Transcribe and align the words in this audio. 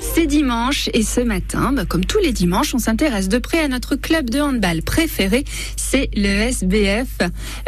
C'est 0.00 0.26
dimanche 0.26 0.88
et 0.94 1.02
ce 1.02 1.20
matin, 1.20 1.72
bah, 1.72 1.84
comme 1.84 2.04
tous 2.04 2.18
les 2.18 2.32
dimanches, 2.32 2.74
on 2.74 2.78
s'intéresse 2.78 3.28
de 3.28 3.38
près 3.38 3.60
à 3.60 3.68
notre 3.68 3.96
club 3.96 4.30
de 4.30 4.40
handball 4.40 4.82
préféré, 4.82 5.44
c'est 5.76 6.10
le 6.14 6.26
SBF. 6.26 7.18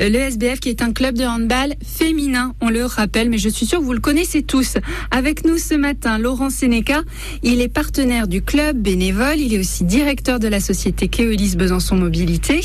Euh, 0.01 0.09
Le 0.09 0.17
SBF 0.19 0.61
qui 0.61 0.69
est 0.69 0.83
un 0.83 0.93
club 0.93 1.17
de 1.17 1.25
handball 1.25 1.75
féminin, 1.85 2.55
on 2.61 2.71
le 2.71 2.85
rappelle, 2.85 3.29
mais 3.31 3.39
je 3.39 3.49
suis 3.49 3.67
sûre 3.67 3.81
que 3.81 3.85
vous 3.85 3.93
le 3.93 4.01
connaissez 4.01 4.43
tous. 4.43 4.79
Avec 5.11 5.45
nous 5.45 5.59
ce 5.59 5.75
matin, 5.75 6.19
Laurent 6.19 6.51
Sénéca, 6.51 7.03
il 7.43 7.61
est 7.61 7.69
partenaire 7.69 8.29
du 8.29 8.43
club 8.43 8.79
bénévole, 8.79 9.39
il 9.39 9.55
est 9.55 9.59
aussi 9.59 9.85
directeur 9.85 10.39
de 10.39 10.49
la 10.49 10.61
société 10.61 11.09
Keolis 11.09 11.57
Besançon 11.57 11.97
Mobilité. 11.97 12.61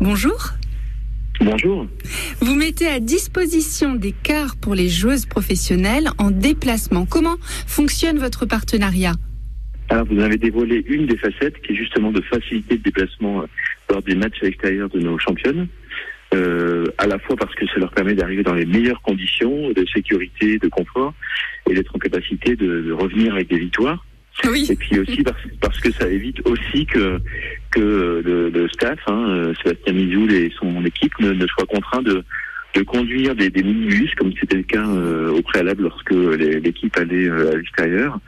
Bonjour. 0.00 0.50
Bonjour. 1.40 1.86
Vous 2.42 2.54
mettez 2.54 2.86
à 2.86 3.00
disposition 3.00 3.94
des 3.96 4.12
cars 4.12 4.56
pour 4.56 4.74
les 4.74 4.88
joueuses 4.88 5.26
professionnelles 5.26 6.08
en 6.16 6.30
déplacement. 6.30 7.04
Comment 7.04 7.36
fonctionne 7.66 8.18
votre 8.18 8.46
partenariat 8.46 9.12
Alors, 9.90 10.06
vous 10.06 10.18
avez 10.20 10.38
dévoilé 10.38 10.82
une 10.88 11.06
des 11.06 11.18
facettes 11.18 11.60
qui 11.60 11.72
est 11.72 11.76
justement 11.76 12.10
de 12.12 12.22
faciliter 12.22 12.76
le 12.76 12.80
déplacement 12.80 13.42
euh, 13.42 13.46
lors 13.90 14.02
des 14.02 14.14
matchs 14.14 14.38
à 14.40 14.46
l'extérieur 14.46 14.88
de 14.88 15.00
nos 15.00 15.18
championnes. 15.18 15.68
Euh, 16.32 16.86
à 16.96 17.06
la 17.06 17.18
fois 17.18 17.36
parce 17.36 17.54
que 17.54 17.66
ça 17.66 17.78
leur 17.78 17.90
permet 17.90 18.14
d'arriver 18.14 18.42
dans 18.42 18.54
les 18.54 18.64
meilleures 18.64 19.02
conditions 19.02 19.70
de 19.72 19.84
sécurité, 19.92 20.58
de 20.58 20.68
confort, 20.68 21.12
et 21.68 21.74
d'être 21.74 21.94
en 21.94 21.98
capacité 21.98 22.56
de 22.56 22.90
revenir 22.92 23.34
avec 23.34 23.48
des 23.48 23.58
victoires. 23.58 24.02
Et 24.70 24.76
puis 24.76 24.98
aussi 24.98 25.22
parce, 25.60 25.80
que 25.80 25.92
ça 25.92 26.08
évite 26.08 26.40
aussi 26.46 26.86
que 26.86 27.18
que 27.70 28.22
le, 28.24 28.50
le 28.50 28.68
staff, 28.68 28.98
hein, 29.06 29.26
euh, 29.28 29.54
Sébastien 29.62 29.92
Mizoul 29.92 30.32
et 30.32 30.52
son 30.58 30.84
équipe, 30.84 31.18
ne, 31.20 31.32
ne 31.32 31.46
soient 31.46 31.66
contraints 31.66 32.02
de 32.02 32.24
de 32.74 32.82
conduire 32.82 33.34
des, 33.34 33.50
des 33.50 33.62
minibus 33.62 34.14
comme 34.14 34.32
c'était 34.38 34.56
le 34.56 34.62
cas 34.62 34.86
euh, 34.86 35.32
au 35.32 35.42
préalable 35.42 35.82
lorsque 35.84 36.12
l'équipe 36.12 36.96
allait 36.96 37.28
euh, 37.28 37.52
à 37.52 37.56
l'extérieur 37.56 38.18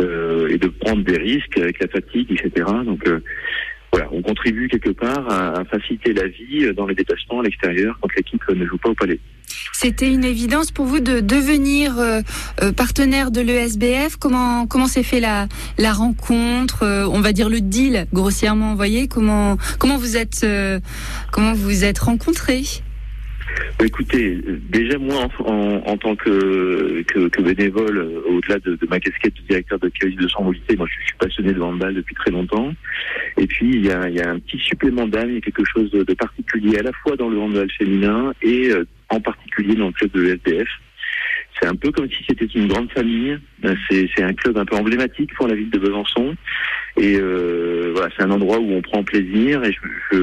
euh, 0.00 0.48
et 0.48 0.58
de 0.58 0.68
prendre 0.68 1.04
des 1.04 1.16
risques 1.16 1.56
avec 1.58 1.80
la 1.80 1.88
fatigue, 1.88 2.32
etc. 2.32 2.66
Donc 2.84 3.06
euh, 3.06 3.20
voilà, 3.92 4.08
on 4.12 4.22
contribue 4.22 4.68
quelque 4.68 4.90
part 4.90 5.30
à, 5.30 5.60
à 5.60 5.64
faciliter 5.64 6.12
la 6.12 6.26
vie 6.26 6.72
dans 6.74 6.86
les 6.86 6.94
déplacements 6.94 7.40
à 7.40 7.44
l'extérieur 7.44 7.96
quand 8.00 8.08
l'équipe 8.16 8.42
ne 8.48 8.66
joue 8.66 8.78
pas 8.78 8.90
au 8.90 8.94
palais. 8.94 9.20
C'était 9.84 10.10
une 10.10 10.24
évidence 10.24 10.70
pour 10.70 10.86
vous 10.86 11.00
de 11.00 11.20
devenir 11.20 11.98
euh, 11.98 12.22
euh, 12.62 12.72
partenaire 12.72 13.30
de 13.30 13.42
l'ESBF. 13.42 14.16
Comment 14.16 14.66
comment 14.66 14.86
s'est 14.86 15.02
fait 15.02 15.20
la 15.20 15.46
la 15.76 15.92
rencontre, 15.92 16.84
euh, 16.84 17.06
on 17.06 17.20
va 17.20 17.34
dire 17.34 17.50
le 17.50 17.60
deal 17.60 18.06
grossièrement, 18.10 18.70
vous 18.70 18.76
voyez 18.76 19.08
comment 19.08 19.58
comment 19.78 19.98
vous 19.98 20.16
êtes 20.16 20.46
comment 21.30 21.52
vous 21.52 21.84
êtes 21.84 21.98
rencontrés? 21.98 22.62
Écoutez, 23.78 24.40
déjà 24.70 24.96
moi 24.96 25.28
en, 25.40 25.82
en, 25.84 25.96
tant 25.98 26.16
que, 26.16 27.04
bénévole, 27.42 28.22
au-delà 28.26 28.58
de, 28.60 28.78
ma 28.88 28.98
casquette 28.98 29.34
de 29.34 29.42
directeur 29.42 29.78
de 29.78 29.90
Calis 29.90 30.16
de 30.16 30.76
moi 30.78 30.86
je 30.88 31.04
suis 31.04 31.16
passionné 31.18 31.52
de 31.52 31.60
handball 31.60 31.92
depuis 31.92 32.14
très 32.14 32.30
longtemps. 32.30 32.72
Et 33.36 33.46
puis 33.46 33.70
il 33.74 33.84
y 33.84 33.90
a, 33.90 34.00
un 34.00 34.38
petit 34.38 34.58
supplément 34.58 35.06
d'âme, 35.06 35.28
il 35.28 35.34
y 35.34 35.38
a 35.38 35.40
quelque 35.42 35.64
chose 35.66 35.90
de, 35.90 36.14
particulier 36.14 36.78
à 36.78 36.82
la 36.82 36.92
fois 37.02 37.16
dans 37.16 37.28
le 37.28 37.38
handball 37.38 37.70
féminin 37.70 38.32
et 38.40 38.70
en 39.10 39.20
particulier 39.20 39.43
dans 39.62 39.86
le 39.86 39.92
club 39.92 40.10
de. 40.12 40.38
C'est 41.60 41.68
un 41.68 41.74
peu 41.76 41.92
comme 41.92 42.08
si 42.10 42.24
c'était 42.28 42.46
une 42.46 42.68
grande 42.68 42.90
famille. 42.90 43.38
Euh, 43.64 43.74
C'est 43.88 44.22
un 44.22 44.32
club 44.32 44.58
un 44.58 44.64
peu 44.64 44.76
emblématique 44.76 45.32
pour 45.34 45.46
la 45.46 45.54
ville 45.54 45.70
de 45.70 45.78
Besançon. 45.78 46.34
Et 46.96 47.16
euh, 47.16 47.92
voilà, 47.94 48.10
c'est 48.16 48.24
un 48.24 48.30
endroit 48.30 48.58
où 48.58 48.72
on 48.72 48.82
prend 48.82 49.04
plaisir. 49.04 49.62
Et 49.64 49.72
je, 50.12 50.18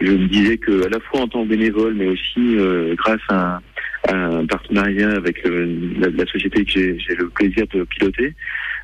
me 0.00 0.26
disais 0.28 0.56
que 0.58 0.86
à 0.86 0.88
la 0.88 1.00
fois 1.00 1.20
en 1.20 1.28
tant 1.28 1.44
que 1.44 1.48
bénévole, 1.48 1.94
mais 1.94 2.06
aussi 2.06 2.56
euh, 2.56 2.94
grâce 2.96 3.20
à, 3.28 3.60
un- 4.08 4.46
partenariat 4.46 5.10
avec 5.10 5.42
la, 5.44 6.26
société 6.26 6.64
que 6.64 6.70
j'ai 6.70 7.14
le 7.14 7.28
plaisir 7.28 7.66
de 7.72 7.84
piloter, 7.84 8.34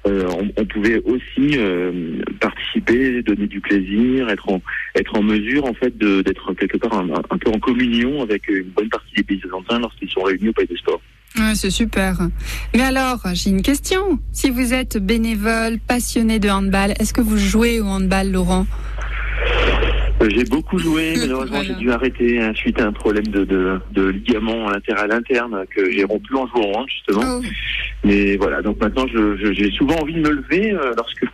on, 0.04 0.50
on 0.56 0.64
pouvait 0.64 1.00
aussi 1.04 1.56
euh, 1.56 2.22
participer, 2.40 3.22
donner 3.22 3.46
du 3.46 3.60
plaisir, 3.60 4.28
être 4.30 4.48
en 4.48 4.60
être 4.96 5.16
en 5.16 5.22
mesure 5.22 5.64
en 5.64 5.74
fait 5.74 5.96
de- 5.98 6.22
d'être 6.22 6.52
quelque 6.54 6.76
part 6.78 6.98
un, 6.98 7.38
peu 7.38 7.50
en 7.50 7.58
communion 7.58 8.22
avec 8.22 8.48
une 8.48 8.64
bonne 8.68 8.88
partie 8.88 9.14
des 9.16 9.22
pays 9.22 9.40
argentins 9.44 9.78
lorsqu'ils 9.78 10.10
sont 10.10 10.22
réunis 10.22 10.48
au 10.48 10.52
Palais 10.52 10.66
des 10.68 10.76
Sports. 10.76 11.02
Ouais, 11.36 11.54
c'est 11.54 11.70
super. 11.70 12.16
Mais 12.74 12.82
alors, 12.82 13.20
j'ai 13.34 13.50
une 13.50 13.62
question. 13.62 14.18
Si 14.32 14.48
vous 14.50 14.72
êtes 14.72 14.96
bénévole, 14.96 15.78
passionné 15.86 16.38
de 16.38 16.48
handball, 16.48 16.92
est-ce 16.98 17.12
que 17.12 17.20
vous 17.20 17.36
jouez 17.36 17.80
au 17.80 17.84
handball, 17.86 18.30
Laurent? 18.32 18.66
Euh, 18.66 18.97
J'ai 20.26 20.44
beaucoup 20.44 20.78
joué, 20.78 21.14
malheureusement 21.18 21.58
Voilà. 21.58 21.68
j'ai 21.74 21.74
dû 21.74 21.90
arrêter 21.92 22.40
hein, 22.40 22.52
suite 22.54 22.80
à 22.80 22.86
un 22.86 22.92
problème 22.92 23.28
de, 23.28 23.44
de, 23.44 23.78
de 23.92 24.08
ligament 24.08 24.68
latéral 24.70 25.12
interne 25.12 25.64
que 25.74 25.90
j'ai 25.90 26.04
rompu 26.04 26.34
en 26.34 26.46
jouant 26.48 26.86
justement. 26.88 27.22
Oh, 27.24 27.42
Mais 28.04 28.36
voilà, 28.36 28.62
donc 28.62 28.80
maintenant 28.80 29.06
j'ai 29.06 29.70
souvent 29.72 29.96
envie 29.96 30.14
de 30.14 30.20
me 30.20 30.30
lever 30.30 30.72
euh, 30.72 30.92
lorsque 30.96 31.24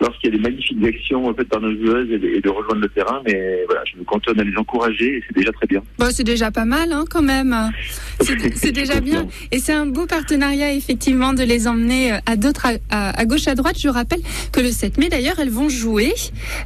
lorsqu'il 0.00 0.30
y 0.30 0.34
a 0.34 0.36
des 0.36 0.42
magnifiques 0.42 0.84
actions 0.84 1.34
faites 1.34 1.48
par 1.48 1.60
nos 1.60 1.72
joueuses 1.72 2.10
et 2.10 2.18
de, 2.18 2.28
et 2.28 2.40
de 2.40 2.48
rejoindre 2.48 2.82
le 2.82 2.88
terrain. 2.88 3.22
Mais 3.24 3.62
voilà, 3.66 3.82
je 3.90 3.98
me 3.98 4.04
cantonne 4.04 4.40
à 4.40 4.44
les 4.44 4.56
encourager 4.56 5.16
et 5.16 5.24
c'est 5.26 5.36
déjà 5.36 5.52
très 5.52 5.66
bien. 5.66 5.82
Bon, 5.98 6.08
c'est 6.10 6.24
déjà 6.24 6.50
pas 6.50 6.64
mal, 6.64 6.92
hein, 6.92 7.04
quand 7.08 7.22
même. 7.22 7.54
C'est 8.20 8.72
déjà 8.72 9.00
bien. 9.00 9.26
Et 9.50 9.58
c'est 9.58 9.72
un 9.72 9.86
beau 9.86 10.06
partenariat, 10.06 10.72
effectivement, 10.72 11.32
de 11.32 11.42
les 11.42 11.66
emmener 11.66 12.12
euh, 12.12 12.18
à 12.26 12.36
d'autres, 12.36 12.66
à, 12.90 13.24
gauche, 13.24 13.48
à 13.48 13.54
droite. 13.54 13.76
Je 13.78 13.88
rappelle 13.88 14.20
que 14.52 14.60
le 14.60 14.70
7 14.70 14.98
mai, 14.98 15.08
d'ailleurs, 15.08 15.38
elles 15.38 15.50
vont 15.50 15.68
jouer 15.68 16.12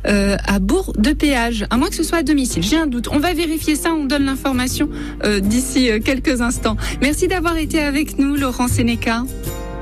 euh, 0.06 0.36
à 0.46 0.58
Bourg 0.58 0.92
de 0.98 1.10
Péage, 1.12 1.66
à 1.70 1.76
moins 1.76 1.88
que 1.88 1.94
ce 1.94 2.02
soit 2.02 2.18
à 2.18 2.22
domicile. 2.22 2.62
J'ai 2.62 2.76
un 2.76 2.86
doute. 2.86 3.08
On 3.10 3.18
va 3.18 3.34
vérifier 3.34 3.76
ça. 3.76 3.92
On 3.92 4.04
donne 4.04 4.24
l'information 4.24 4.88
euh, 5.24 5.40
d'ici 5.40 5.90
quelques 6.04 6.40
instants. 6.40 6.76
Merci 7.00 7.28
d'avoir 7.28 7.56
été 7.56 7.80
avec 7.80 8.18
nous, 8.18 8.36
Laurent 8.36 8.68
Sénéca. 8.68 9.24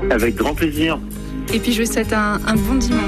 Avec 0.09 0.35
grand 0.35 0.53
plaisir. 0.53 0.99
Et 1.53 1.59
puis, 1.59 1.71
je 1.73 1.83
vous 1.83 1.91
souhaite 1.91 2.13
un, 2.13 2.39
un 2.45 2.55
bon 2.55 2.75
dimanche. 2.75 3.01